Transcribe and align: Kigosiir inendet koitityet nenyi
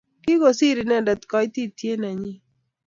Kigosiir 0.23 0.77
inendet 0.83 1.21
koitityet 1.31 1.99
nenyi 2.01 2.33